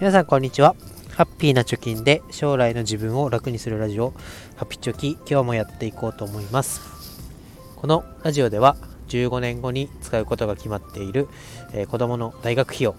[0.00, 0.76] 皆さんこんにちは。
[1.10, 4.14] ハッピーな貯金で将来の自分を楽にするラジオ
[4.56, 6.80] ハピチョキ今日もやっていこうと思います。
[7.76, 8.78] このラジオでは
[9.08, 11.28] 15年後に使うことが決まっている、
[11.74, 12.94] えー、子供の大学費用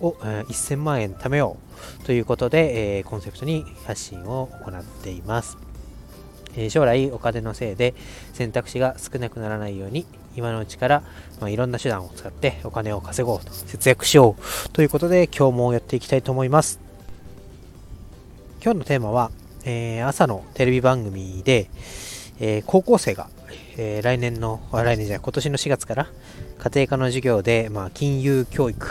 [0.00, 1.58] を、えー、1000万円貯めよ
[2.00, 5.58] うということで、えー、コンセプトに発信を行っています。
[6.56, 7.94] え将来お金のせいで
[8.32, 10.06] 選択肢が少なくならないように
[10.36, 11.02] 今のうちから、
[11.40, 16.80] まあ、いろんな手段を使ってお金を稼ごうと節約しようということで今日もやっていきたいと思います。
[18.62, 19.30] 今日のテーマは、
[19.64, 21.70] えー、朝のテレビ番組で、
[22.40, 23.28] えー、高校生が、
[23.76, 26.08] えー、来年の来年じゃない今年の4月から
[26.58, 28.86] 家庭科の授業で、まあ、金融教育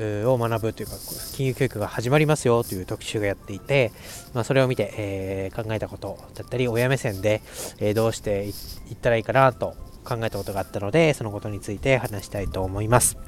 [0.00, 0.92] を学ぶというか
[1.32, 3.90] 金融教育が始まりますよという特集がやっていて、
[4.34, 7.42] まあ、それを見て、えー、考えたことだったり親目線で、
[7.78, 8.50] えー、どうしてい
[8.92, 9.74] ったらいいかなと
[10.08, 13.18] 考えたことがあったのでそのことについて話したいと思います、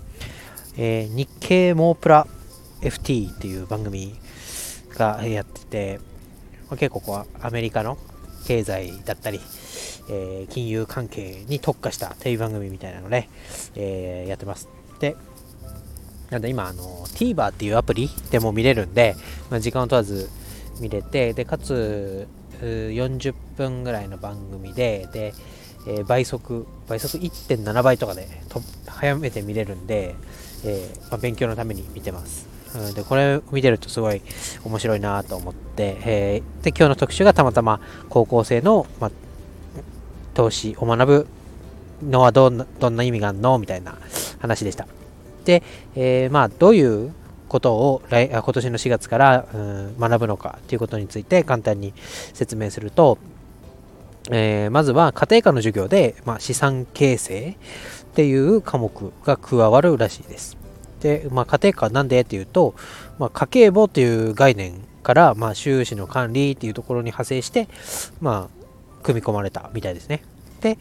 [0.76, 2.26] えー、日経モープラ
[2.80, 4.14] FT っていう番組
[4.96, 6.00] がやってて、
[6.68, 7.98] まあ、結構こうアメリカの
[8.46, 9.38] 経済だったり、
[10.08, 13.28] え金融関係に特化したテレビ番組みたいなので、
[13.76, 14.66] えやってます。
[14.98, 15.14] で
[16.30, 19.16] なんで今、あの、TVer っていうアプリでも見れるんで、
[19.50, 20.30] まあ、時間を問わず
[20.80, 22.28] 見れて、で、かつ、
[22.60, 25.34] 40分ぐらいの番組で、で、
[25.86, 30.14] えー、倍速、倍速1.7倍とかでと早めて見れるんで、
[30.64, 32.48] えー、まあ、勉強のために見てます。
[32.74, 34.22] うん、で、これ見てるとすごい
[34.64, 39.10] 面白いなと思って、えー、で、今日の特集がたまたま高校生の、まあ、
[40.34, 41.26] 投資を学ぶ
[42.02, 43.98] のはどんなどんな意味があるのみたいな
[44.38, 44.86] 話でした。
[45.44, 45.62] で、
[45.96, 47.12] えー、まあ、どういう
[47.48, 51.92] ことを来今年の4月から、うん、学ぶのかということについて簡単に
[52.32, 53.18] 説明すると、
[54.28, 57.56] えー、まずは家庭科の授業で、まあ、資産形成
[58.02, 60.58] っていう科目が加わるらしいです。
[61.00, 62.74] で、まあ、家庭科なんでっていうと、
[63.18, 67.68] まあ、家計簿っていう概念から、まあ、収支の管理っていうところに派生して、
[68.20, 70.22] まあ、組み込まれたみたいですね。
[70.60, 70.78] で、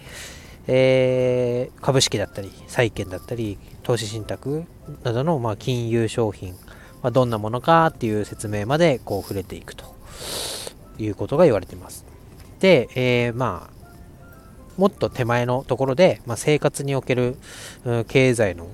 [0.67, 4.65] えー、株式だったり、債券だったり、投資信託
[5.03, 6.53] などの、まあ、金融商品
[7.01, 9.85] はどんなものかっていう説明までこう触れていくと
[10.97, 12.08] いうことが言われています。
[12.59, 13.79] で、えー、まあ、
[14.77, 17.37] もっと手前のところで、まあ、生活における、
[18.07, 18.67] 経済の、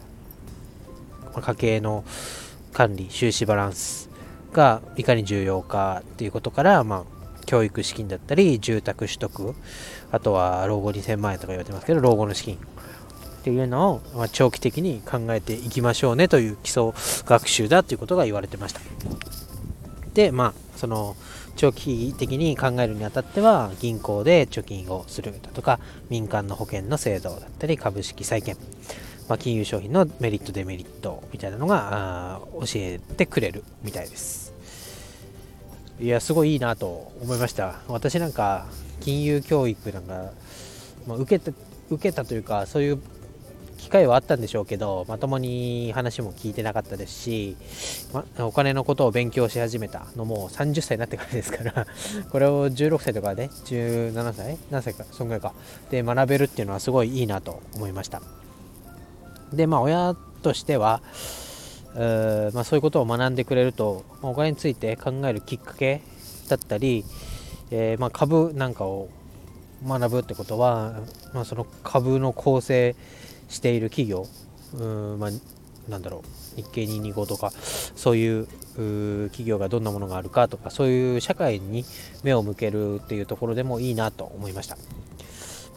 [1.33, 2.03] まあ、家計の
[2.73, 4.09] 管理、収支バランス
[4.53, 9.55] がいかに重要かっていうことから、まあ、教育資金だったり、住宅取得、
[10.11, 12.57] あとは老後2000万円とか言われてますけど、老後の資金っ
[13.43, 16.91] ていうのを、ま長期的に考えていきましょうねという基礎
[17.25, 18.81] 学習だということが言われてました。
[20.15, 21.15] で、まあ、その
[21.57, 28.55] 長期的に考えるにあたっては銀行で貯金をするだとか民間の保険の制度だったり株式債券、
[29.27, 34.53] まあ、金融商品のメリットデメリットみたいなのが教えてくれるみたいです。
[35.99, 37.79] いやすごいいいなと思いました。
[37.87, 38.65] 私なんか
[38.99, 40.31] 金融教育なんか、
[41.07, 41.57] まあ、受けた
[41.89, 43.01] 受けたというかそういう
[43.85, 47.55] 機会はあったんでしょうけどまともに話も聞いてなかったですし、
[48.11, 51.85] ま、お金のことを勉強し始めたのも30歳になってからですから
[52.31, 55.53] これを16歳とかで17歳何歳かそんぐらいか
[55.91, 58.23] で学べるっていうのはすごいいいなと思いました。
[59.53, 61.03] でまあ親としては
[61.93, 66.01] まあ、そういうことを学んでくれると、ま、お金について考えるきっかけ
[66.49, 67.05] だったり、
[67.71, 69.09] えー、まあ、株なんかを
[69.87, 70.95] 学ぶってことは、
[71.33, 72.97] まあ、その株の構成
[73.55, 74.27] している企業
[74.73, 75.29] うん、まあ、
[75.89, 76.23] なんだろ
[76.57, 78.47] う日経225とかそういう
[79.29, 81.85] 企業がどんなものがあるかとかそういう社会に
[82.23, 84.77] 目を向けるっていうところでもいいなと思いました。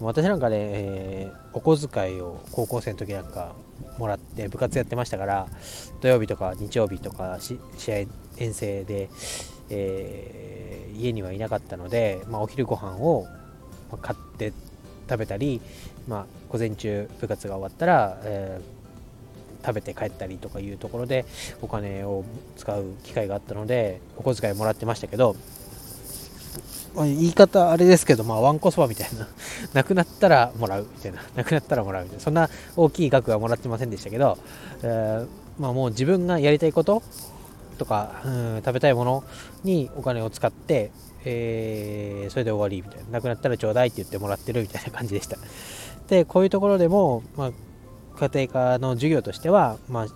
[0.01, 3.57] 私なんかね、えー、お小遣いを高校生の時なんか
[3.99, 5.49] もらって部活やってましたから
[6.01, 7.59] 土曜日とか日曜日とか試
[7.93, 8.07] 合
[8.37, 9.11] 遠征で、
[9.71, 13.27] えー、家にはいなかったので、まあ、お昼ご飯を
[14.01, 14.53] 買って
[15.09, 15.61] 食べたり、
[16.07, 21.25] まあ、午前中部活が終わったら、えー、食べて帰ったりとかいうところで
[21.63, 22.25] お金を
[22.57, 25.37] 使う機会があったのでお小遣いもらってましたけど、
[26.95, 29.29] ま、言い方あれですけど、まあ、ワンコそばみたいな
[29.75, 34.39] なくなったらもらうみたいななくなったらもらうみたいなそんな大きい額はもらってませんでしたけど、
[34.83, 35.27] えー、
[35.59, 37.03] まあ、もう自分がやりたいこと
[37.79, 39.25] とか、うん、食べたいもの
[39.65, 40.91] にお金を使って
[41.31, 45.37] えー、それで終わりみたいな、なくなったらちょうだいって言ってもらってるみたいな感じでした。
[46.09, 47.51] で、こういうところでも、まあ、
[48.19, 50.07] 家庭科の授業としては、まあ、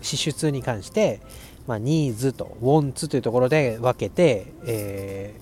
[0.00, 1.20] 支出に関して、
[1.66, 5.34] まあ、ニーズとウォンツというところで分けて、え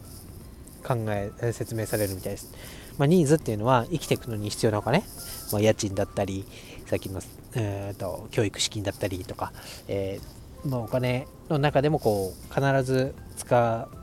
[0.82, 2.52] ー、考え、説明されるみたいです。
[2.98, 5.04] まあ、ニーズっていうのは生きていくのに必要なお金、
[5.52, 6.44] まあ、家賃だったり、
[6.86, 7.20] さっきの、
[7.54, 9.52] えーと、教育資金だったりとか、
[9.86, 14.01] えーのお金の中でもこう必ず使う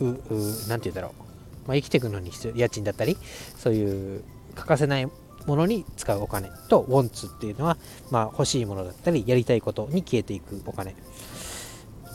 [0.00, 3.16] 何て言うんだろう、まあ、生きていくのに必要家賃だったり
[3.56, 4.24] そういう
[4.54, 5.06] 欠かせない
[5.46, 7.76] ものに使うお金とウォンツっていうのは、
[8.10, 10.94] まあ、欲しいものだったりやりたいことに消えていくお金、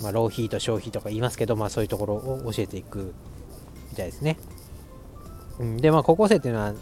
[0.01, 3.13] まあ、浪費と消費とか言いますけど、まあ、そういうところを教えていく
[3.91, 4.37] みたいですね、
[5.59, 6.73] うん、でまあ高校生っていうのは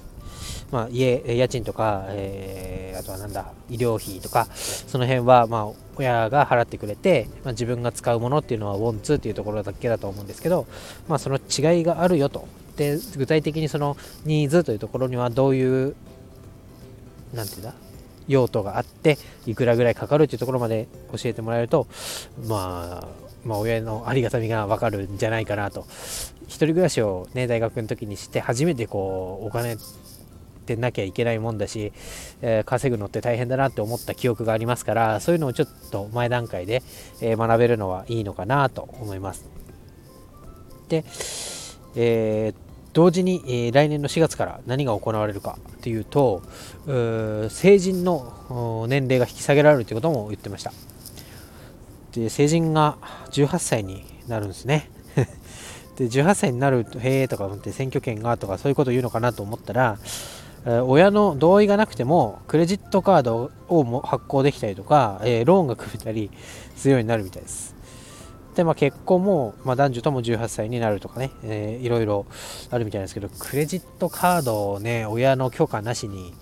[0.72, 10.66] まあ、家、家賃とか、えー、あとはなんだ、医療費とか、その辺は、まあ、親が払ってくれて、まあ、自分が使うものっていうのは、ウォンツーっていうところだけだと思うんですけど、
[11.08, 12.48] まあ、その違いがあるよと。
[12.78, 15.96] で、具体的にそのニーズというところには、どういう、
[17.34, 17.74] なんていうんだ、
[18.28, 21.88] 用途があって、いくらぐらいかかるっていうところまで教えてもらえると、
[22.48, 25.86] まあ、まあ、親のありがたみがわかるんじゃないかなと。
[26.48, 29.76] 一人暮らしをね、大学の時にして初めてこう、お金
[30.64, 31.92] ってなきゃいけないもんだし、
[32.42, 36.82] えー、稼ぐのって大変だなって思った記憶がありますからそういうのをちょっと前段階で、
[37.22, 39.46] え、学べるのはいいのかなと思います。
[40.90, 41.04] で、
[41.96, 42.56] えー、
[42.94, 46.44] 同時に、えー、来年の4月から何が行われるかというと
[46.86, 50.72] 成人の年齢が引き下げられるということも言ってました。
[52.14, 52.98] で成人が
[53.32, 54.90] 18歳になるんですね。
[55.98, 59.98] で18歳になると、へえとか思って選挙権がとかそういうこと言うのかなと思ったら、
[60.66, 66.32] 親の同意がなくてもクレジットカードを発行できたりとか、えローンが組めたり
[66.76, 67.74] するようになるみたいです。
[68.56, 72.26] で、まあ、結婚も、まあ、男女とも18歳になるとかね、えー、いろいろ
[72.70, 76.34] あるみたいですけど、クレジットカードをね、親の許可なしに、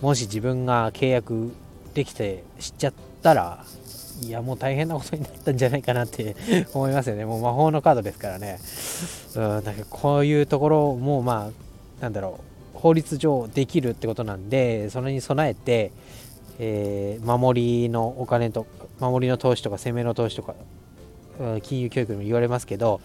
[0.00, 1.52] もし自分が契約
[1.94, 3.64] できて知っちゃったら、
[4.22, 6.36] いや、もう大変なことになったんじゃないかなって
[6.74, 7.24] 思いますよね。
[7.24, 8.58] もう魔法のカードですからね。
[9.36, 15.92] うん、なんかこういうところも、まあ、なんだろう、法律上できるってことなんでそれに備えて、
[16.58, 18.66] えー、守りのお金と
[19.00, 20.54] 守りの投資とか攻めの投資とか
[21.62, 23.00] 金融教育でも言われますけど、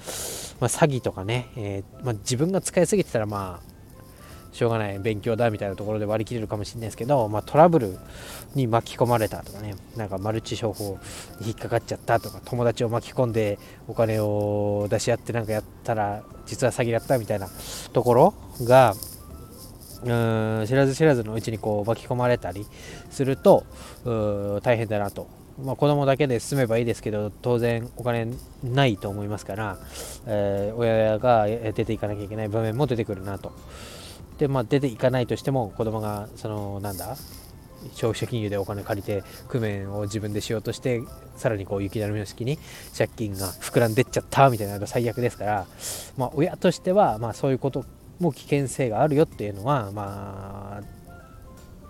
[0.59, 3.73] まあ、詐欺とかね、えー、まあ、自分が使いすぎてたらまあ
[4.53, 7.97] しょうがない勉強だみたいなところで割り切れるかもしれないですけど、まあ、トラブル
[8.53, 10.99] に巻き込まれたとかねなんかマルチ商法
[11.41, 13.57] に引っかかっちゃったとか友達を巻き込んで
[13.87, 17.49] お金を出し合ってなんかやったら実は詐欺だったみたいな
[17.93, 18.93] ところが
[20.05, 22.65] うん知らず知らずのうちにこう巻き込まれたり
[23.09, 23.65] すると
[24.63, 25.27] 大変だなと、
[25.63, 28.27] まあ、子供だけで済めばいいですけど当然お金
[28.63, 29.77] ないと思いますから、
[30.25, 33.51] えー、親が出ていかなきゃいけない場面も出てくるなと。
[34.37, 37.15] で、まあ、出ていかないとしても子供がそのなんだ
[37.93, 41.01] 消費者金融でお金借りて工面を自分でしようとして
[41.35, 42.57] さらにこう雪だるみの式に
[42.97, 45.65] 借金が膨らんでっちゃったみたいなのが最悪ですから、
[46.17, 47.85] まあ、親としてはまあそういうこと
[48.19, 51.03] も危険性があるよっていうのは、まあ、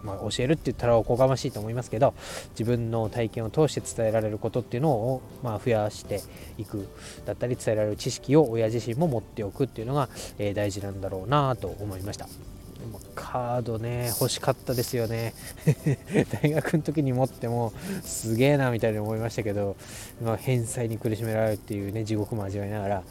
[0.03, 2.13] まあ、教えるって言ったらおこがましいと思いますけど
[2.51, 6.21] 自分の体験を通して伝えられることっていうのを、まあ、増やして
[6.57, 6.87] いく
[7.25, 12.27] だったり伝えられる知識を親自身も持っておくっていうのが、えー、大事なんだろうなと思いました。
[13.15, 15.33] カードね、欲しかったですよね。
[16.41, 19.75] 大学の時に持っても、すげえなみたいに思いましたけど、
[20.23, 23.03] まあ、返済に苦しめられるっていうね、地獄も味わいながら、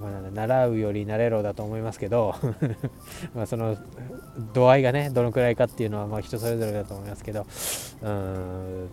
[0.00, 2.34] まあ、習うより慣れろだと思いますけど、
[3.34, 3.76] まあその
[4.52, 7.46] 度合いがね、どのくらいかっていうのはま人それぞれだと思いますけど、
[8.02, 8.88] うん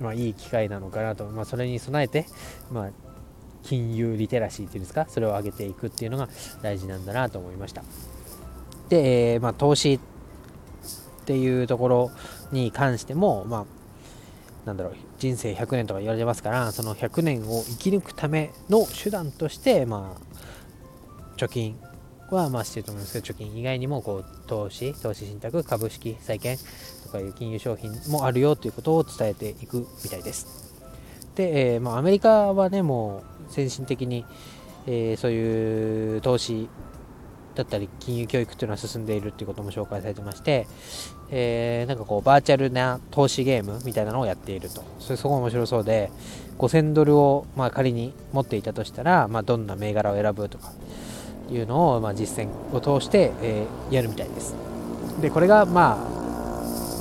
[0.00, 2.26] まあ、いい機会なのかなと、まあ、それに備えて、
[2.70, 2.90] まあ、
[3.62, 5.06] 金融リテラシーっていうんですか？
[5.08, 6.28] それを上げていくっていうのが
[6.62, 7.82] 大事なんだなと思いました。
[8.88, 10.00] で、えー、まあ、投資っ
[11.26, 12.10] ていうところ
[12.52, 13.64] に関しても、まあ、
[14.64, 21.78] なんだろう人生100年とか言われてますからその100年を生き抜くための手段として、まあ、貯金
[22.30, 26.56] はまあしてると思いますけど貯金以外にもこう投資投資信託株式債券
[27.04, 30.67] とかいう金融商品もあるよということを伝えていくみたいです。
[31.38, 34.24] で、えー、まあ、アメリカはねもう先進的に、
[34.88, 36.68] えー、そういう投資
[37.54, 40.66] だったり金融教育っていうのは進んでいるっていうことも紹介されてまして、
[41.30, 44.82] えー、なんかこうバーチャルな投資ゲームみたいなのをやっていると。
[44.98, 46.10] それすごい面白そうで
[46.58, 50.72] 5000ドルをまあ仮に持っていたとしたら、まあ、どんな銘柄を選ぶとか
[51.52, 54.56] いうのをまあ実践を通して、えー、やるみたいです。
[55.20, 56.04] でこれがま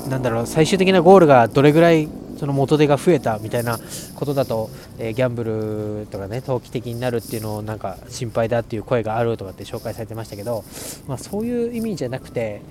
[0.05, 3.79] あなんだろう最終的なゴールがどれぐらいその元手が増えたみたいな
[4.15, 10.63] ことだと、えー、ギャンブルとかね投機的になるっていうのをなんか心配だっていう声があるとかって紹介されてましたけど、
[11.07, 12.61] まあ、そういう意味じゃなくて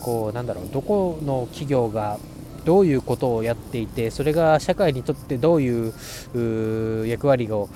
[0.00, 2.18] こうなんだろうどこの企業が
[2.64, 7.68] どういうことをやっていてそれが社会にとってどういう役割を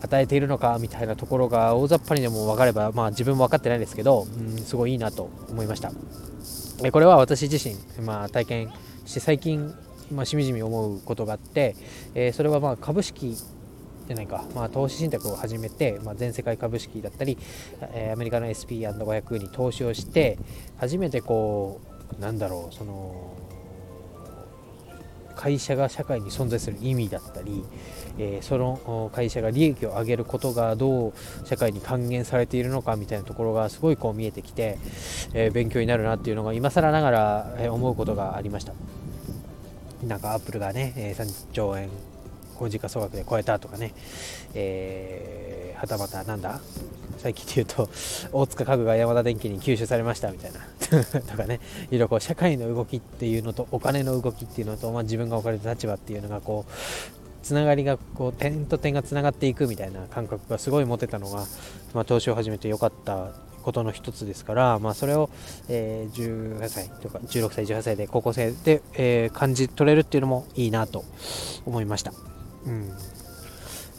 [0.00, 5.92] 与えているのかみたいなところが大雑把にでも分かれば、まあ、自分も分かってないですけど、うん、すごいいいなと思いました。
[6.92, 8.72] これは私自身、まあ、体験
[9.04, 9.74] して最近
[10.10, 11.76] まあ、しみじみ思うことがあって、
[12.14, 13.36] えー、それはまあ株式
[14.08, 17.36] じゃないか、まあ、投資信託を始めて、まあ、全世界株式だったり、
[17.92, 20.38] えー、アメリカの SP&500 に投資をして
[20.78, 21.80] 初めてこ
[22.18, 23.36] うなんだろうその
[25.36, 27.62] 会社が社会に存在する意味だったり、
[28.18, 31.12] えー、その会社が利益を上げることがどう
[31.44, 34.78] 社会に還元されているのかみたいなところがすごいこう見えてきて、
[35.34, 38.72] えー、勉強になるなっていうのが今更ながら思うことがありました。
[40.04, 41.88] なんかアップルがね3兆円
[42.58, 43.94] 公時価総額で超えたとかね、
[44.54, 46.60] えー、はたまたなんだ？
[47.18, 47.90] 最近で言うと
[48.32, 50.60] 大塚家具が山田電機に吸収されましたみたいな
[51.22, 56.72] とかねいろいろこう社会の動きっていうのとお金の動きっていうのと、まあ、自分が置かれた立場っていうのがこう
[57.42, 61.44] つながりがこう点と点がつながっていくみたいな感覚がすごい持てたのが、
[61.92, 63.32] まあ、投資を始めてよかった
[63.68, 65.28] ことの一つですから、まあ、それを、
[65.68, 71.04] えー、18歳とか16歳18歳で高校生で、えー、感じ取れるっていうのもいいなと
[71.66, 72.14] 思いました。
[72.66, 72.90] うん。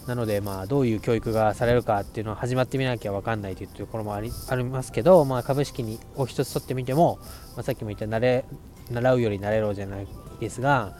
[0.07, 7.19] なので、まあ、どういう教育がされるかっていうのは始まってみなきゃ分かんないというところもありありますけど、まあ、株式にを一つ取ってみても、
[7.55, 8.43] まあ、さっきも言った慣れ
[8.89, 10.07] 習うより慣れろじゃない
[10.39, 10.95] ですが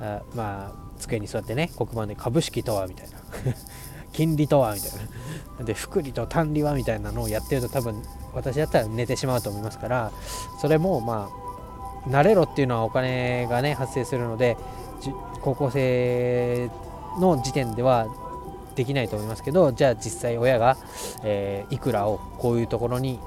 [0.00, 3.18] あまあ机に座ってね黒板で株式とはみたいな。
[4.14, 4.98] 金利とはみたいな。
[5.60, 10.12] で福利と単利はみたいなのをやってると多分私だったら寝てしまうと思いますから
[10.60, 14.56] それもまあ慣れろっていうのはお金がね発生するので
[15.42, 16.70] 高校生
[17.20, 18.08] の時点では
[18.74, 20.76] できないと思いますけどじゃあ実際親が、
[21.22, 23.20] えー、いくらをこういうところに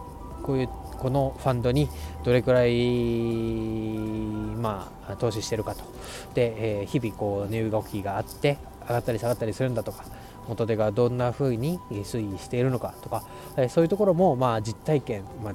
[0.44, 1.90] こういうこのファンドに
[2.24, 2.74] どれくらい、
[4.58, 5.84] まあ、投資してるかと。
[6.34, 10.06] で、えー、日々こう値動きがあって上がったり下がったりするんだとか
[10.48, 13.24] 元手がどんな風に推移しているのかとか、
[13.70, 15.54] そういうところも、まあ、実体験、まあ、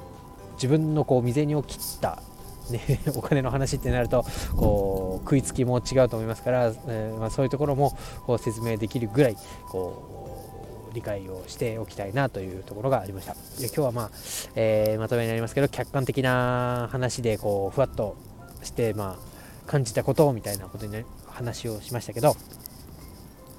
[0.54, 2.22] 自分のこう未然を切った
[2.70, 4.24] ね、 お金の話ってなると
[4.56, 7.96] こう食いつきも違うと思いますから、えー、まあ、そういうところも
[8.26, 9.36] こう説明できるぐらい
[9.68, 13.34] こう理解をしておきたいなというところがありました。
[13.58, 14.10] 今日は、まあ
[14.54, 18.16] えー、まとめになりますけど客観的な話でこうふわっと
[18.62, 22.36] して、まあ、感じたことみたいなことに、ね、話をしましたけど、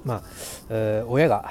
[0.04, 0.22] まあ、
[0.70, 1.50] えー、親が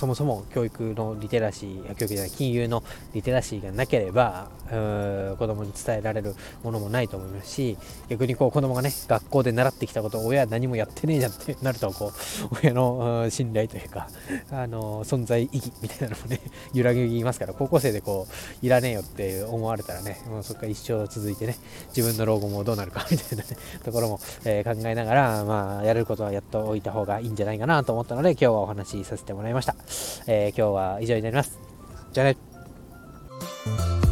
[0.00, 7.76] そもそも教育のリテラシー、教育じゃない、金融のリテラシーがなければ、子供に伝えられるものもないと思いますし、
[8.08, 12.12] 逆にこう子供がね、学校で習ってきたことを親は何もやってねえじゃんってなると、こ
[12.52, 14.08] う、 親の信頼というか、
[14.50, 16.40] あの、存在意義みたいなのもね、
[16.72, 18.26] 揺らぎますから、高校生でこ
[18.62, 21.58] う、いらねえよって思われたらね、もうそこから一生続いてね、
[21.94, 29.74] 自分の老後もどうなるかみたいな、ね、 ところも、えー、考えながら、まあ、やれることはやっておいた方がいいんじゃないかなと思ったので、今日はお話しさせてもらいました。
[30.26, 31.58] えー、今日は以上になります。
[32.12, 34.09] じゃあね。